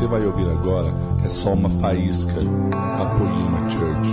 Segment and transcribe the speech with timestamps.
[0.00, 0.88] você vai ouvir agora
[1.22, 4.08] é só uma faísca da Poema Church.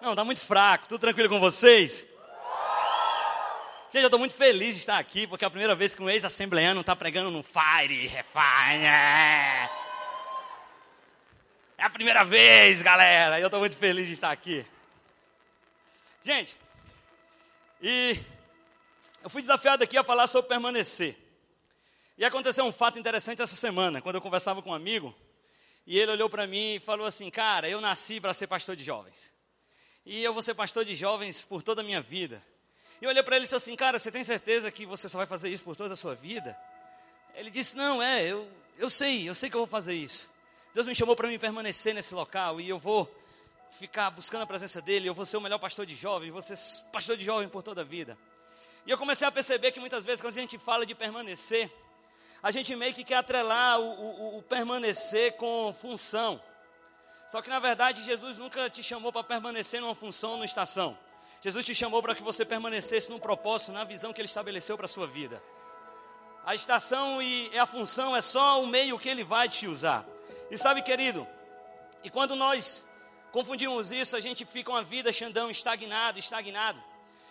[0.00, 0.86] Não, tá muito fraco.
[0.86, 2.06] Tudo tranquilo com vocês?
[3.90, 6.08] Gente, eu estou muito feliz de estar aqui, porque é a primeira vez que um
[6.08, 8.84] ex-assembleano está pregando no Fire, Refine.
[8.84, 9.70] É.
[11.78, 13.40] é a primeira vez, galera.
[13.40, 14.64] Eu estou muito feliz de estar aqui.
[16.22, 16.56] Gente,
[17.86, 18.18] e
[19.22, 21.18] eu fui desafiado aqui a falar sobre permanecer.
[22.16, 25.14] E aconteceu um fato interessante essa semana, quando eu conversava com um amigo,
[25.86, 28.82] e ele olhou para mim e falou assim: Cara, eu nasci para ser pastor de
[28.82, 29.30] jovens.
[30.06, 32.42] E eu vou ser pastor de jovens por toda a minha vida.
[33.02, 35.18] E eu olhei para ele e disse assim: Cara, você tem certeza que você só
[35.18, 36.56] vai fazer isso por toda a sua vida?
[37.34, 40.26] Ele disse: Não, é, eu, eu sei, eu sei que eu vou fazer isso.
[40.72, 43.14] Deus me chamou para me permanecer nesse local e eu vou
[43.78, 46.56] ficar buscando a presença dele, eu vou ser o melhor pastor de jovem, vou ser
[46.92, 48.16] pastor de jovem por toda a vida.
[48.86, 51.70] E eu comecei a perceber que muitas vezes, quando a gente fala de permanecer,
[52.42, 56.40] a gente meio que quer atrelar o, o, o permanecer com função.
[57.26, 60.96] Só que na verdade, Jesus nunca te chamou para permanecer numa função, numa estação.
[61.40, 64.86] Jesus te chamou para que você permanecesse num propósito, na visão que ele estabeleceu para
[64.86, 65.42] a sua vida.
[66.44, 70.06] A estação e a função é só o meio que ele vai te usar.
[70.50, 71.26] E sabe, querido,
[72.02, 72.86] e quando nós
[73.34, 76.80] confundimos isso, a gente fica uma vida, Xandão, estagnado, estagnado.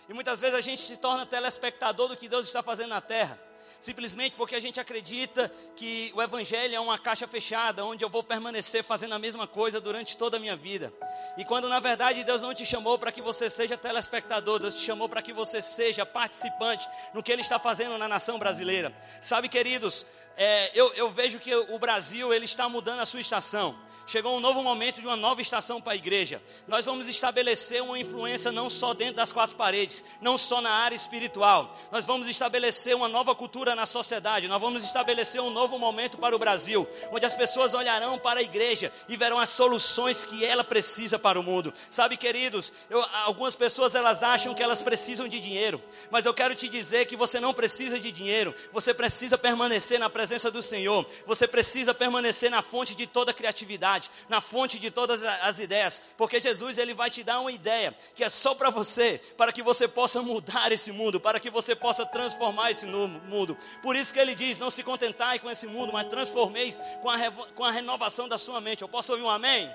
[0.06, 3.40] E muitas vezes a gente se torna telespectador do que Deus está fazendo na terra
[3.84, 8.22] simplesmente porque a gente acredita que o Evangelho é uma caixa fechada, onde eu vou
[8.24, 10.90] permanecer fazendo a mesma coisa durante toda a minha vida.
[11.36, 14.80] E quando na verdade Deus não te chamou para que você seja telespectador, Deus te
[14.80, 18.90] chamou para que você seja participante no que Ele está fazendo na nação brasileira.
[19.20, 23.76] Sabe, queridos, é, eu, eu vejo que o Brasil ele está mudando a sua estação.
[24.06, 26.42] Chegou um novo momento de uma nova estação para a igreja.
[26.68, 30.94] Nós vamos estabelecer uma influência não só dentro das quatro paredes, não só na área
[30.94, 31.74] espiritual.
[31.90, 34.46] Nós vamos estabelecer uma nova cultura na sociedade.
[34.46, 38.42] Nós vamos estabelecer um novo momento para o Brasil, onde as pessoas olharão para a
[38.42, 41.72] igreja e verão as soluções que ela precisa para o mundo.
[41.88, 46.54] Sabe, queridos, eu, algumas pessoas elas acham que elas precisam de dinheiro, mas eu quero
[46.54, 48.54] te dizer que você não precisa de dinheiro.
[48.70, 51.06] Você precisa permanecer na presença do Senhor.
[51.26, 56.00] Você precisa permanecer na fonte de toda a criatividade na fonte de todas as ideias,
[56.16, 59.62] porque Jesus ele vai te dar uma ideia que é só para você, para que
[59.62, 63.56] você possa mudar esse mundo, para que você possa transformar esse mundo.
[63.82, 67.30] Por isso que ele diz: não se contentai com esse mundo, mas transformeis com a,
[67.54, 68.82] com a renovação da sua mente.
[68.82, 69.70] Eu posso ouvir um amém?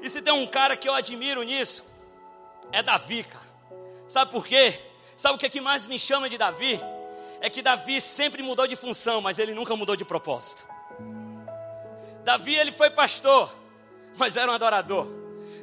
[0.00, 1.84] E se tem um cara que eu admiro nisso,
[2.72, 3.48] é Davi, cara.
[4.08, 4.80] Sabe por quê?
[5.16, 6.80] Sabe o que, é que mais me chama de Davi?
[7.40, 10.66] É que Davi sempre mudou de função, mas ele nunca mudou de propósito.
[12.24, 13.54] Davi ele foi pastor,
[14.16, 15.08] mas era um adorador.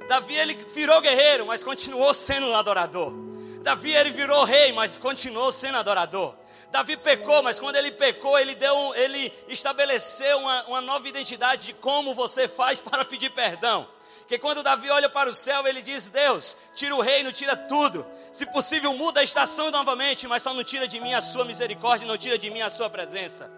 [0.08, 3.14] Davi ele virou guerreiro, mas continuou sendo um adorador.
[3.62, 6.35] Davi ele virou rei, mas continuou sendo adorador.
[6.72, 11.74] Davi pecou, mas quando ele pecou, ele deu, ele estabeleceu uma, uma nova identidade de
[11.74, 13.88] como você faz para pedir perdão.
[14.28, 18.06] Que quando Davi olha para o céu, ele diz: Deus, tira o reino, tira tudo.
[18.31, 22.08] Se possível, muda a estação novamente, mas só não tira de mim a sua misericórdia,
[22.08, 23.50] não tira de mim a sua presença.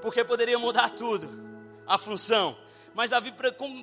[0.00, 1.28] Porque poderia mudar tudo
[1.86, 2.56] a função,
[2.94, 3.34] mas Davi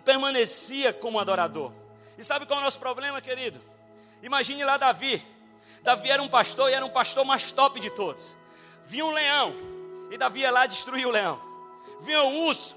[0.03, 1.71] permanecia como adorador.
[2.17, 3.61] E sabe qual é o nosso problema, querido?
[4.23, 5.23] Imagine lá Davi.
[5.83, 8.35] Davi era um pastor e era um pastor mais top de todos.
[8.85, 9.55] Vinha um leão
[10.09, 11.39] e Davi ia lá destruir o leão.
[12.01, 12.75] Vinha um urso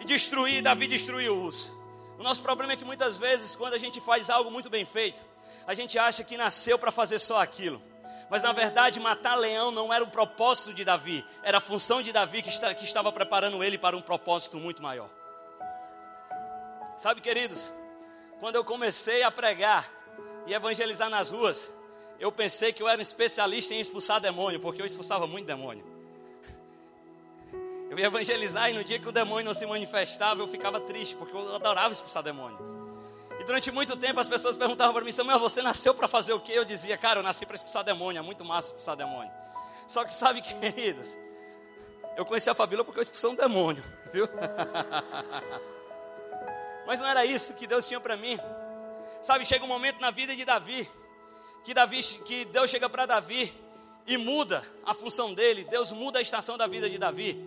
[0.00, 1.77] e destruir, Davi destruiu o urso.
[2.18, 5.22] O nosso problema é que muitas vezes, quando a gente faz algo muito bem feito,
[5.66, 7.80] a gente acha que nasceu para fazer só aquilo.
[8.28, 12.12] Mas na verdade, matar leão não era o propósito de Davi, era a função de
[12.12, 15.08] Davi que, está, que estava preparando ele para um propósito muito maior.
[16.96, 17.72] Sabe, queridos,
[18.40, 19.88] quando eu comecei a pregar
[20.46, 21.72] e evangelizar nas ruas,
[22.18, 25.97] eu pensei que eu era um especialista em expulsar demônio, porque eu expulsava muito demônio.
[27.98, 31.16] Eu ia evangelizar e no dia que o demônio não se manifestava, eu ficava triste,
[31.16, 32.78] porque eu adorava expulsar demônio
[33.48, 36.52] durante muito tempo as pessoas perguntavam para mim, Samuel, você nasceu para fazer o quê?
[36.54, 39.32] Eu dizia, cara, eu nasci para expulsar demônio, é muito massa expulsar demônio.
[39.86, 41.16] Só que sabe, queridos,
[42.14, 43.82] eu conheci a Fabíola porque eu expulsei um demônio,
[44.12, 44.28] viu?
[46.86, 48.38] Mas não era isso que Deus tinha para mim.
[49.22, 50.88] Sabe, chega um momento na vida de Davi,
[51.64, 53.54] que Davi, que Deus chega para Davi
[54.06, 57.42] e muda a função dele, Deus muda a estação da vida de Davi.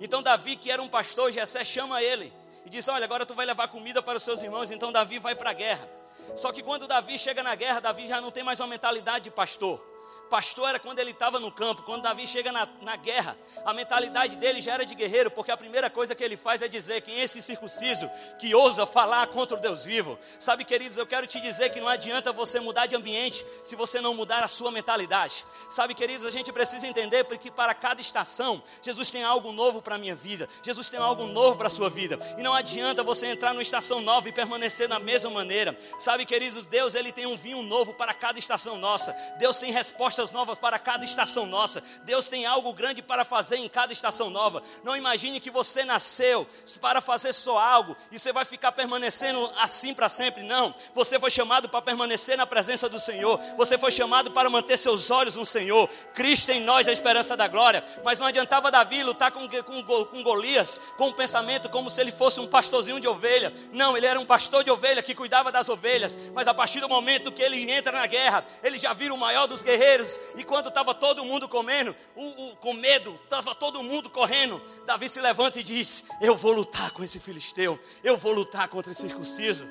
[0.00, 2.32] Então Davi, que era um pastor, Jessé chama ele
[2.64, 4.70] e diz: Olha, agora tu vai levar comida para os seus irmãos.
[4.70, 5.88] Então Davi vai para a guerra.
[6.36, 9.30] Só que quando Davi chega na guerra, Davi já não tem mais uma mentalidade de
[9.30, 9.93] pastor.
[10.34, 11.82] Pastor era quando ele estava no campo.
[11.82, 15.56] Quando Davi chega na, na guerra, a mentalidade dele já era de guerreiro, porque a
[15.56, 19.56] primeira coisa que ele faz é dizer quem é esse circunciso que ousa falar contra
[19.56, 20.18] o Deus vivo.
[20.40, 24.00] Sabe, queridos, eu quero te dizer que não adianta você mudar de ambiente se você
[24.00, 25.46] não mudar a sua mentalidade.
[25.70, 29.94] Sabe, queridos, a gente precisa entender porque para cada estação, Jesus tem algo novo para
[29.94, 30.48] a minha vida.
[30.64, 32.18] Jesus tem algo novo para a sua vida.
[32.36, 35.78] E não adianta você entrar numa estação nova e permanecer da mesma maneira.
[35.96, 39.14] Sabe, queridos, Deus ele tem um vinho novo para cada estação nossa.
[39.38, 41.82] Deus tem respostas novas para cada estação nossa.
[42.04, 44.62] Deus tem algo grande para fazer em cada estação nova.
[44.82, 46.46] Não imagine que você nasceu
[46.80, 50.42] para fazer só algo e você vai ficar permanecendo assim para sempre.
[50.42, 50.74] Não.
[50.94, 53.40] Você foi chamado para permanecer na presença do Senhor.
[53.56, 55.88] Você foi chamado para manter seus olhos no Senhor.
[56.14, 57.82] Cristo em nós é a esperança da glória.
[58.04, 62.00] Mas não adiantava Davi lutar com, com, com Golias com o um pensamento como se
[62.00, 63.52] ele fosse um pastorzinho de ovelha.
[63.72, 66.16] Não, ele era um pastor de ovelha que cuidava das ovelhas.
[66.32, 69.46] Mas a partir do momento que ele entra na guerra, ele já vira o maior
[69.46, 70.03] dos guerreiros.
[70.36, 75.08] E quando estava todo mundo comendo, o, o, com medo, estava todo mundo correndo, Davi
[75.08, 79.02] se levanta e diz: Eu vou lutar com esse filisteu, eu vou lutar contra esse
[79.02, 79.66] circunciso.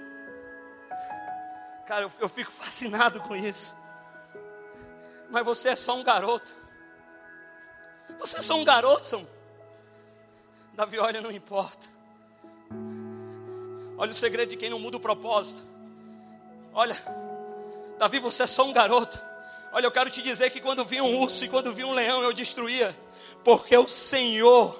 [1.87, 3.75] Cara, eu, eu fico fascinado com isso.
[5.29, 6.55] Mas você é só um garoto.
[8.19, 9.27] Você é só um garoto, São.
[10.73, 11.87] Davi olha, não importa.
[13.97, 15.63] Olha o segredo de quem não muda o propósito.
[16.73, 16.95] Olha,
[17.99, 19.19] Davi, você é só um garoto.
[19.73, 22.21] Olha, eu quero te dizer que quando vinha um urso e quando vinha um leão,
[22.21, 22.95] eu destruía,
[23.43, 24.77] porque o Senhor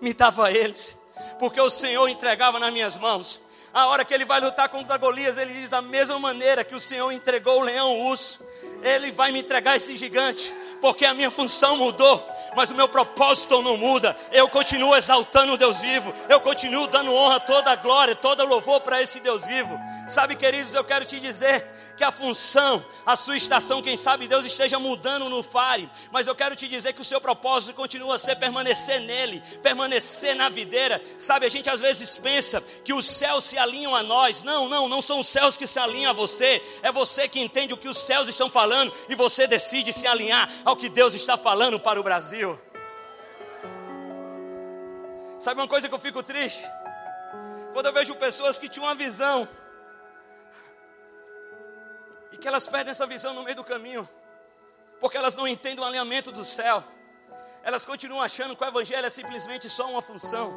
[0.00, 0.96] me dava eles,
[1.40, 3.40] porque o Senhor entregava nas minhas mãos.
[3.74, 6.78] A hora que ele vai lutar contra Golias, ele diz da mesma maneira que o
[6.78, 8.46] Senhor entregou o leão, o urso,
[8.82, 12.26] ele vai me entregar esse gigante, porque a minha função mudou,
[12.56, 14.16] mas o meu propósito não muda.
[14.32, 18.80] Eu continuo exaltando o Deus vivo, eu continuo dando honra, toda a glória, toda louvor
[18.80, 19.78] para esse Deus vivo.
[20.08, 21.64] Sabe, queridos, eu quero te dizer
[21.96, 26.34] que a função, a sua estação, quem sabe Deus esteja mudando no fare, mas eu
[26.34, 31.00] quero te dizer que o seu propósito continua a ser permanecer nele, permanecer na videira.
[31.18, 34.42] Sabe, a gente às vezes pensa que os céus se alinham a nós.
[34.42, 37.72] Não, não, não são os céus que se alinham a você, é você que entende
[37.72, 38.71] o que os céus estão falando
[39.08, 42.60] e você decide se alinhar ao que Deus está falando para o Brasil.
[45.38, 46.62] Sabe uma coisa que eu fico triste?
[47.72, 49.48] Quando eu vejo pessoas que tinham uma visão
[52.30, 54.08] e que elas perdem essa visão no meio do caminho,
[55.00, 56.84] porque elas não entendem o alinhamento do céu.
[57.64, 60.52] Elas continuam achando que o Evangelho é simplesmente só uma função,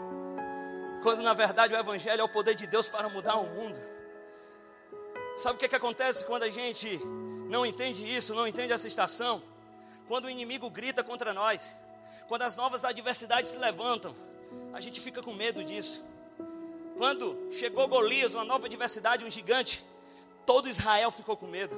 [1.01, 3.94] quando na verdade o Evangelho é o poder de Deus para mudar o mundo.
[5.35, 6.97] Sabe o que, é que acontece quando a gente
[7.49, 9.41] não entende isso, não entende essa estação?
[10.07, 11.75] Quando o inimigo grita contra nós,
[12.27, 14.15] quando as novas adversidades se levantam,
[14.73, 16.03] a gente fica com medo disso.
[16.97, 19.85] Quando chegou Golias, uma nova adversidade, um gigante,
[20.45, 21.75] todo Israel ficou com medo.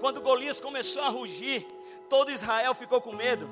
[0.00, 1.66] Quando Golias começou a rugir,
[2.08, 3.48] todo Israel ficou com medo.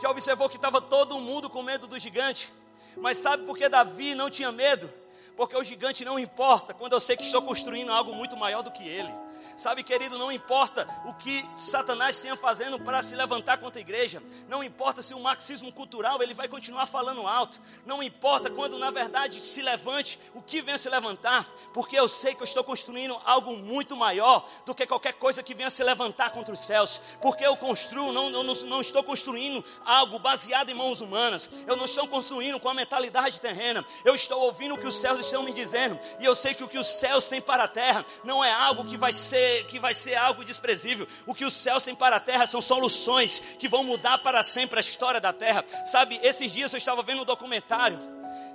[0.00, 2.50] Já observou que estava todo mundo com medo do gigante?
[2.96, 4.90] Mas sabe por que Davi não tinha medo?
[5.36, 8.70] Porque o gigante não importa quando eu sei que estou construindo algo muito maior do
[8.70, 9.12] que ele.
[9.60, 14.22] Sabe, querido, não importa o que Satanás tenha fazendo para se levantar contra a igreja.
[14.48, 17.60] Não importa se o marxismo cultural ele vai continuar falando alto.
[17.84, 22.34] Não importa quando na verdade se levante o que venha se levantar, porque eu sei
[22.34, 26.30] que eu estou construindo algo muito maior do que qualquer coisa que venha se levantar
[26.30, 26.98] contra os céus.
[27.20, 31.50] Porque eu construo, não, não, não estou construindo algo baseado em mãos humanas.
[31.66, 33.84] Eu não estou construindo com a mentalidade terrena.
[34.06, 36.00] Eu estou ouvindo o que os céus estão me dizendo.
[36.18, 38.86] E eu sei que o que os céus têm para a terra não é algo
[38.86, 41.06] que vai ser que vai ser algo desprezível.
[41.26, 44.78] O que os céus têm para a terra são soluções que vão mudar para sempre
[44.78, 45.64] a história da terra.
[45.84, 47.98] Sabe, esses dias eu estava vendo um documentário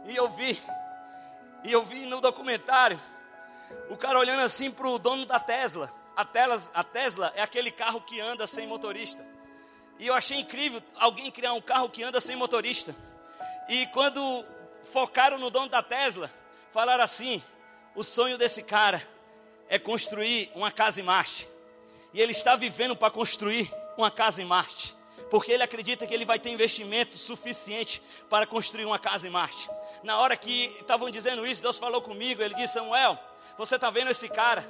[0.07, 0.61] e eu vi,
[1.63, 2.99] e eu vi no documentário
[3.89, 5.91] o cara olhando assim para o dono da Tesla.
[6.15, 9.25] A Tesla, a Tesla é aquele carro que anda sem motorista.
[9.99, 12.95] E eu achei incrível alguém criar um carro que anda sem motorista.
[13.67, 14.45] E quando
[14.83, 16.31] focaram no dono da Tesla,
[16.71, 17.41] falaram assim:
[17.95, 19.01] o sonho desse cara
[19.69, 21.48] é construir uma casa em Marte.
[22.13, 24.95] E ele está vivendo para construir uma casa em Marte.
[25.29, 29.69] Porque ele acredita que ele vai ter investimento suficiente para construir uma casa em Marte.
[30.03, 32.41] Na hora que estavam dizendo isso, Deus falou comigo.
[32.41, 33.19] Ele disse: Samuel,
[33.57, 34.67] você está vendo esse cara?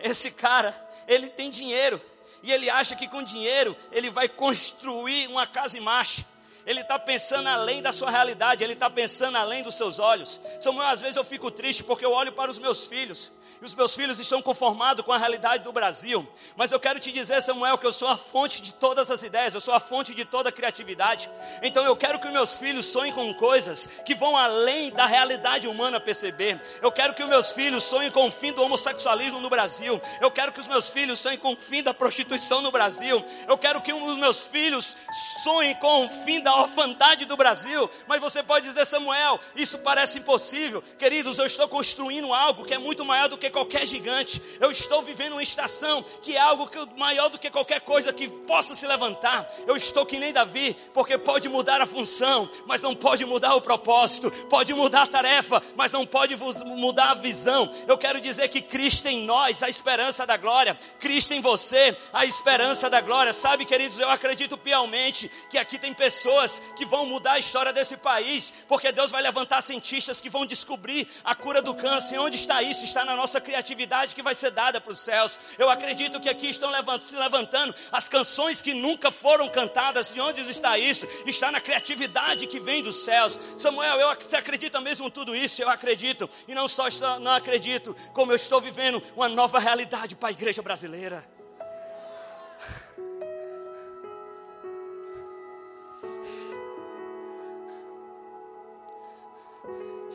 [0.00, 0.74] Esse cara,
[1.06, 2.00] ele tem dinheiro.
[2.42, 6.26] E ele acha que com dinheiro ele vai construir uma casa em Marte.
[6.68, 10.38] Ele está pensando além da sua realidade, ele está pensando além dos seus olhos.
[10.60, 13.74] Samuel, às vezes eu fico triste porque eu olho para os meus filhos e os
[13.74, 16.26] meus filhos estão conformados com a realidade do Brasil.
[16.56, 19.54] Mas eu quero te dizer, Samuel, que eu sou a fonte de todas as ideias,
[19.54, 21.28] eu sou a fonte de toda a criatividade.
[21.62, 25.98] Então eu quero que meus filhos sonhem com coisas que vão além da realidade humana
[25.98, 26.60] perceber.
[26.80, 30.00] Eu quero que meus filhos sonhem com o fim do homossexualismo no Brasil.
[30.20, 33.24] Eu quero que os meus filhos sonhem com o fim da prostituição no Brasil.
[33.48, 34.96] Eu quero que os meus filhos
[35.42, 37.90] sonhem com o fim da orfandade do Brasil.
[38.06, 40.82] Mas você pode dizer, Samuel, isso parece impossível.
[40.96, 44.40] Queridos, eu estou construindo algo que é muito maior do que que qualquer gigante.
[44.60, 48.28] Eu estou vivendo uma estação que é algo que, maior do que qualquer coisa que
[48.28, 49.50] possa se levantar.
[49.66, 53.60] Eu estou que nem Davi, porque pode mudar a função, mas não pode mudar o
[53.60, 54.30] propósito.
[54.48, 57.70] Pode mudar a tarefa, mas não pode mudar a visão.
[57.86, 60.76] Eu quero dizer que Cristo em nós, a esperança da glória.
[61.00, 63.32] Cristo em você, a esperança da glória.
[63.32, 67.96] Sabe, queridos, eu acredito piamente que aqui tem pessoas que vão mudar a história desse
[67.96, 72.18] país, porque Deus vai levantar cientistas que vão descobrir a cura do câncer.
[72.18, 72.84] Onde está isso?
[72.84, 75.38] Está na nossa criatividade que vai ser dada para os céus.
[75.58, 80.12] Eu acredito que aqui estão se levantando as canções que nunca foram cantadas.
[80.12, 81.06] De onde está isso?
[81.26, 83.38] Está na criatividade que vem dos céus.
[83.56, 85.62] Samuel, eu, você acredita mesmo tudo isso?
[85.62, 86.28] Eu acredito.
[86.46, 86.88] E não só
[87.20, 91.37] não acredito, como eu estou vivendo uma nova realidade para a igreja brasileira.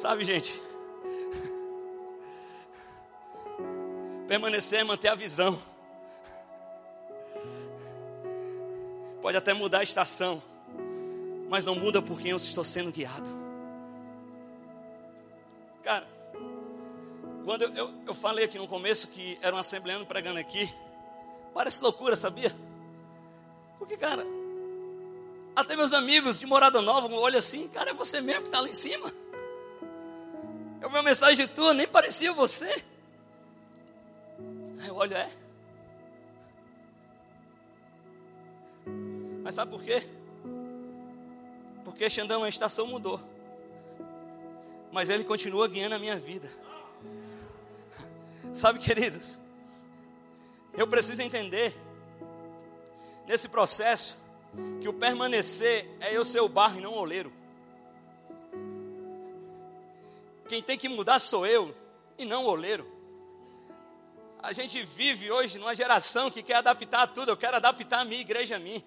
[0.04, 0.62] Sabe, gente?
[4.28, 5.64] Permanecer é manter a visão.
[9.22, 10.44] Pode até mudar a estação,
[11.48, 13.30] mas não muda por quem eu estou sendo guiado.
[15.86, 16.06] Cara,
[17.46, 20.70] quando eu, eu, eu falei aqui no começo que era um assembleano pregando aqui,
[21.54, 22.54] parece loucura, sabia?
[23.80, 24.26] Porque, cara,
[25.56, 28.68] até meus amigos de Morada Nova olham assim, cara, é você mesmo que está lá
[28.68, 29.23] em cima.
[30.84, 32.84] Eu vi uma mensagem tua, nem parecia você.
[34.82, 35.32] Aí eu olho, é.
[39.42, 40.06] Mas sabe por quê?
[41.86, 43.18] Porque Xandão, a estação mudou.
[44.92, 46.52] Mas ele continua guiando a minha vida.
[48.52, 49.40] Sabe, queridos?
[50.74, 51.74] Eu preciso entender
[53.26, 54.18] nesse processo
[54.82, 57.32] que o permanecer é eu ser o barro e não o oleiro.
[60.48, 61.76] Quem tem que mudar sou eu
[62.18, 62.92] e não o oleiro.
[64.42, 67.32] A gente vive hoje numa geração que quer adaptar tudo.
[67.32, 68.84] Eu quero adaptar a minha igreja a mim.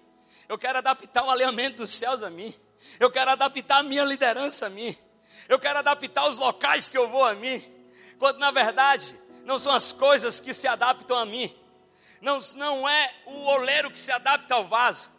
[0.47, 2.53] Eu quero adaptar o alinhamento dos céus a mim.
[2.99, 4.95] Eu quero adaptar a minha liderança a mim.
[5.49, 7.63] Eu quero adaptar os locais que eu vou a mim.
[8.19, 11.53] Quando na verdade não são as coisas que se adaptam a mim.
[12.21, 15.09] Não, não é o oleiro que se adapta ao vaso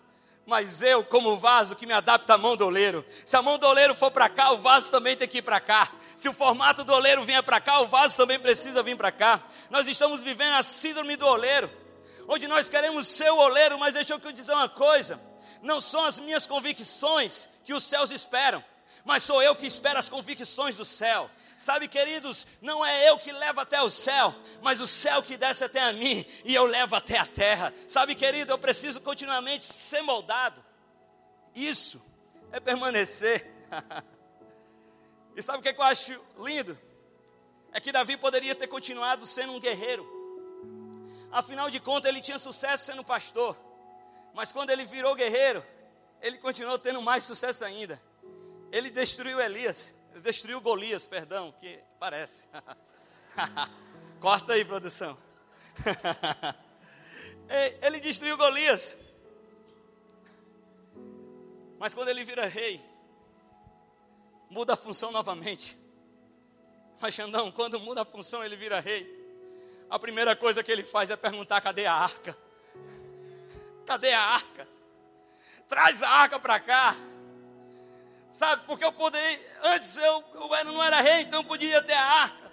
[0.48, 3.04] mas eu, como vaso que me adapta à mão do oleiro.
[3.26, 5.60] Se a mão do oleiro for para cá, o vaso também tem que ir para
[5.60, 5.92] cá.
[6.16, 9.42] Se o formato do oleiro vier para cá, o vaso também precisa vir para cá.
[9.68, 11.70] Nós estamos vivendo a síndrome do oleiro,
[12.26, 15.20] onde nós queremos ser o oleiro, mas deixa eu dizer uma coisa:
[15.60, 18.64] não são as minhas convicções que os céus esperam,
[19.04, 21.30] mas sou eu que espero as convicções do céu.
[21.58, 25.64] Sabe, queridos, não é eu que levo até o céu, mas o céu que desce
[25.64, 27.74] até a mim e eu levo até a terra.
[27.88, 30.64] Sabe, querido, eu preciso continuamente ser moldado.
[31.56, 32.00] Isso
[32.52, 33.44] é permanecer.
[35.34, 36.78] e sabe o que, é que eu acho lindo?
[37.72, 40.06] É que Davi poderia ter continuado sendo um guerreiro.
[41.32, 43.58] Afinal de contas, ele tinha sucesso sendo pastor.
[44.32, 45.66] Mas quando ele virou guerreiro,
[46.22, 48.00] ele continuou tendo mais sucesso ainda.
[48.70, 52.46] Ele destruiu Elias destruiu Golias, perdão, que parece.
[54.20, 55.16] Corta aí, produção.
[57.82, 58.96] ele destruiu Golias.
[61.78, 62.84] Mas quando ele vira rei,
[64.50, 65.78] muda a função novamente.
[67.00, 69.16] Mas Xandão, quando muda a função, ele vira rei.
[69.88, 72.36] A primeira coisa que ele faz é perguntar: cadê a arca?
[73.86, 74.68] Cadê a arca?
[75.68, 76.96] Traz a arca para cá.
[78.30, 82.04] Sabe, porque eu poderia, antes eu, eu não era rei, então eu podia ter a
[82.04, 82.52] arca.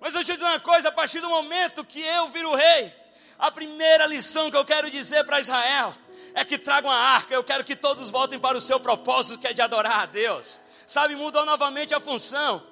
[0.00, 2.94] Mas eu te dizer uma coisa, a partir do momento que eu viro rei,
[3.38, 5.94] a primeira lição que eu quero dizer para Israel
[6.34, 7.34] é que tragam a arca.
[7.34, 10.60] Eu quero que todos voltem para o seu propósito, que é de adorar a Deus.
[10.86, 12.64] Sabe, mudou novamente a função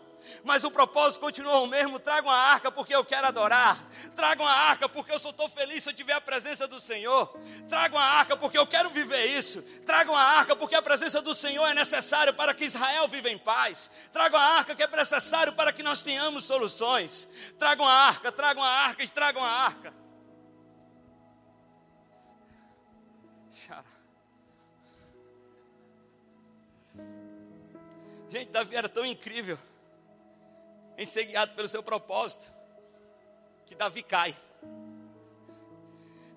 [0.44, 1.98] mas o propósito continua o mesmo.
[1.98, 3.82] Tragam a arca porque eu quero adorar.
[4.14, 7.38] Tragam a arca porque eu só estou feliz se eu tiver a presença do Senhor.
[7.68, 9.62] Tragam a arca porque eu quero viver isso.
[9.84, 13.38] Tragam a arca porque a presença do Senhor é necessária para que Israel viva em
[13.38, 13.90] paz.
[14.12, 17.28] Tragam a arca que é necessário para que nós tenhamos soluções.
[17.58, 20.06] Tragam a arca, tragam a arca e tragam a arca.
[28.28, 29.58] Gente, Davi era tão incrível
[30.96, 32.50] em ser guiado pelo seu propósito
[33.66, 34.36] que Davi cai.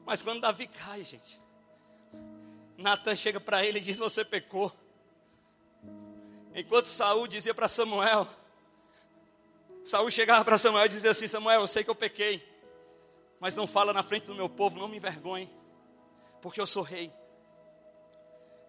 [0.05, 1.39] Mas quando Davi cai, gente,
[2.77, 4.73] Natan chega para ele e diz: Você pecou.
[6.53, 8.27] Enquanto Saul dizia para Samuel,
[9.83, 12.43] Saul chegava para Samuel e dizia assim: Samuel, eu sei que eu pequei,
[13.39, 15.49] mas não fala na frente do meu povo, não me envergonhe,
[16.41, 17.13] porque eu sou rei.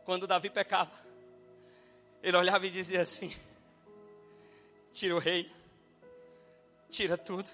[0.04, 0.92] Quando Davi pecava,
[2.22, 3.34] ele olhava e dizia assim:
[4.92, 5.50] Tira o rei,
[6.90, 7.48] tira tudo,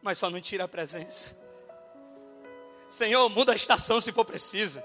[0.00, 1.36] mas só não tira a presença.
[2.88, 4.82] Senhor, muda a estação se for preciso.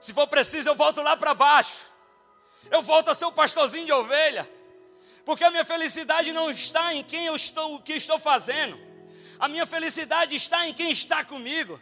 [0.00, 1.86] Se for preciso, eu volto lá para baixo.
[2.70, 4.48] Eu volto a ser um pastorzinho de ovelha.
[5.24, 8.78] Porque a minha felicidade não está em quem eu estou, o que estou fazendo.
[9.38, 11.80] A minha felicidade está em quem está comigo.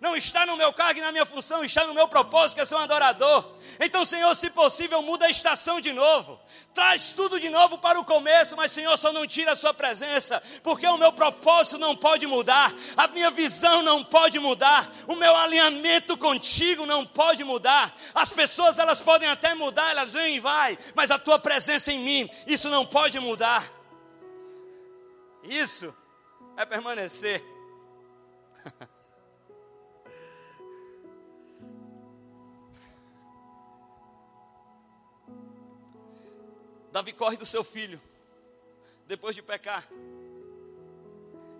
[0.00, 2.64] Não está no meu cargo e na minha função, está no meu propósito, que é
[2.64, 3.56] ser um adorador.
[3.80, 6.38] Então, Senhor, se possível, muda a estação de novo.
[6.74, 10.42] Traz tudo de novo para o começo, mas, Senhor, só não tira a sua presença,
[10.62, 15.34] porque o meu propósito não pode mudar, a minha visão não pode mudar, o meu
[15.34, 17.96] alinhamento contigo não pode mudar.
[18.14, 21.98] As pessoas, elas podem até mudar, elas vêm e vai, mas a tua presença em
[21.98, 23.64] mim, isso não pode mudar.
[25.42, 25.96] Isso
[26.56, 27.42] é permanecer.
[36.96, 38.00] Davi corre do seu filho,
[39.06, 39.86] depois de pecar.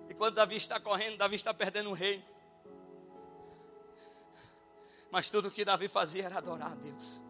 [0.08, 2.24] E quando Davi está correndo, Davi está perdendo o reino.
[5.10, 7.20] Mas tudo o que Davi fazia era adorar a Deus.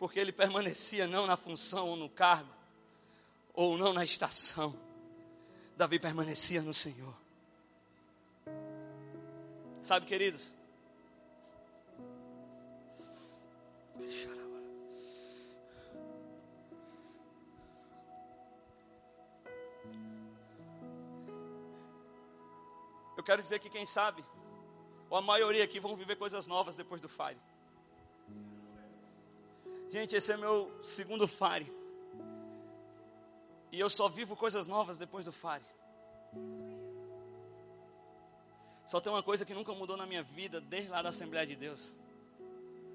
[0.00, 2.52] Porque ele permanecia não na função ou no cargo,
[3.54, 4.76] ou não na estação.
[5.76, 7.14] Davi permanecia no Senhor.
[9.80, 10.52] Sabe, queridos?
[23.22, 24.24] Eu quero dizer que quem sabe,
[25.08, 27.38] ou a maioria aqui vão viver coisas novas depois do Fire.
[29.90, 31.72] Gente, esse é meu segundo Fire.
[33.70, 35.64] E eu só vivo coisas novas depois do Fire.
[38.86, 41.54] Só tem uma coisa que nunca mudou na minha vida desde lá da Assembleia de
[41.54, 41.94] Deus.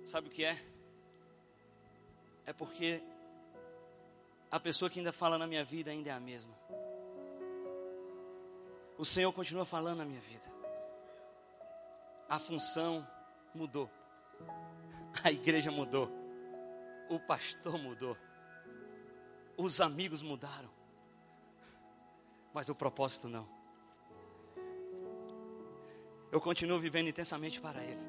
[0.03, 0.62] Sabe o que é?
[2.46, 3.01] É porque
[4.51, 6.53] a pessoa que ainda fala na minha vida ainda é a mesma
[8.97, 10.51] o Senhor continua falando na minha vida.
[12.27, 13.07] A função
[13.53, 13.89] mudou.
[15.23, 16.12] A igreja mudou.
[17.10, 18.17] O pastor mudou.
[19.55, 20.69] Os amigos mudaram.
[22.53, 23.47] Mas o propósito não.
[26.31, 28.01] Eu continuo vivendo intensamente para Ele.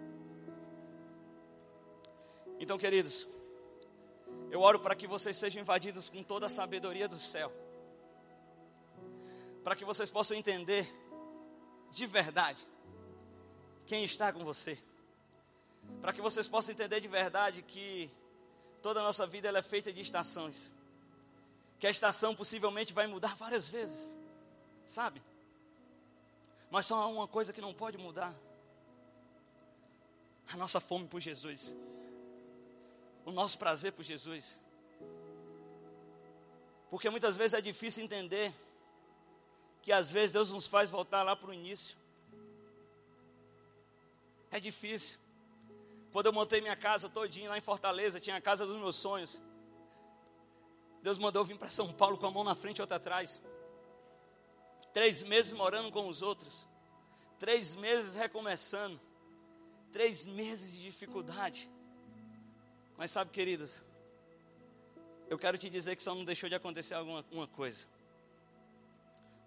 [2.58, 3.28] Então, queridos,
[4.50, 7.52] eu oro para que vocês sejam invadidos com toda a sabedoria do céu
[9.64, 10.92] para que vocês possam entender
[11.90, 12.66] de verdade
[13.86, 14.78] quem está com você.
[16.00, 18.10] Para que vocês possam entender de verdade que
[18.82, 20.72] toda a nossa vida ela é feita de estações.
[21.78, 24.16] Que a estação possivelmente vai mudar várias vezes,
[24.84, 25.22] sabe?
[26.70, 28.34] Mas só há uma coisa que não pode mudar:
[30.52, 31.74] a nossa fome por Jesus,
[33.24, 34.58] o nosso prazer por Jesus.
[36.90, 38.52] Porque muitas vezes é difícil entender
[39.88, 41.96] que às vezes Deus nos faz voltar lá para o início.
[44.50, 45.18] É difícil.
[46.12, 49.40] Quando eu montei minha casa todinha lá em Fortaleza, tinha a casa dos meus sonhos.
[51.02, 53.42] Deus mandou vir para São Paulo com a mão na frente e outra atrás.
[54.92, 56.68] Três meses morando com os outros.
[57.38, 59.00] Três meses recomeçando.
[59.90, 61.70] Três meses de dificuldade.
[62.98, 63.82] Mas sabe, queridos,
[65.30, 67.86] eu quero te dizer que só não deixou de acontecer alguma uma coisa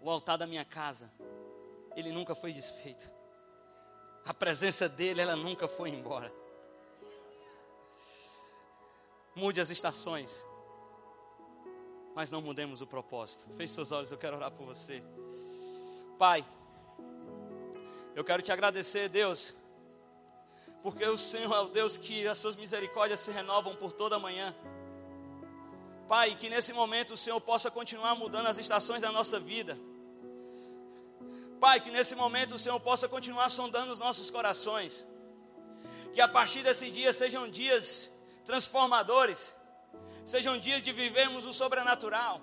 [0.01, 1.11] o altar da minha casa,
[1.95, 3.09] ele nunca foi desfeito.
[4.25, 6.31] A presença dele, ela nunca foi embora.
[9.35, 10.45] Mude as estações,
[12.15, 13.49] mas não mudemos o propósito.
[13.55, 15.01] Feche seus olhos, eu quero orar por você.
[16.17, 16.45] Pai,
[18.15, 19.55] eu quero te agradecer, Deus,
[20.83, 24.53] porque o Senhor é o Deus que as suas misericórdias se renovam por toda manhã.
[26.07, 29.77] Pai, que nesse momento o Senhor possa continuar mudando as estações da nossa vida.
[31.63, 35.05] Pai, que nesse momento o Senhor possa continuar sondando os nossos corações.
[36.13, 38.11] Que a partir desse dia sejam dias
[38.49, 39.39] transformadores,
[40.25, 42.41] sejam dias de vivermos o sobrenatural,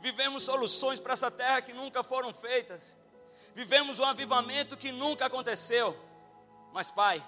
[0.00, 2.94] vivemos soluções para essa terra que nunca foram feitas,
[3.54, 5.96] vivemos um avivamento que nunca aconteceu.
[6.72, 7.24] Mas, Pai,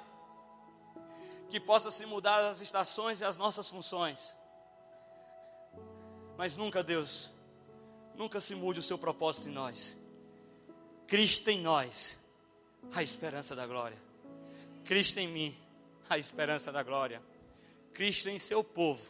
[1.48, 4.34] que possa se mudar as estações e as nossas funções.
[6.36, 7.30] Mas nunca, Deus,
[8.16, 9.96] nunca se mude o seu propósito em nós.
[11.06, 12.18] Cristo em nós,
[12.92, 13.96] a esperança da glória.
[14.84, 15.56] Cristo em mim,
[16.10, 17.22] a esperança da glória.
[17.94, 19.02] Cristo em seu povo,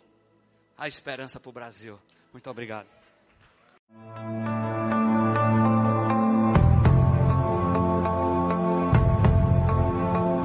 [0.76, 1.98] a esperança para o Brasil.
[2.32, 2.86] Muito obrigado.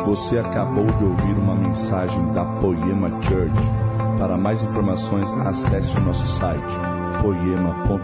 [0.06, 3.54] Você acabou de ouvir uma mensagem da Poema Church.
[4.18, 6.76] Para mais informações, acesse o nosso site
[7.22, 8.02] poema.com.br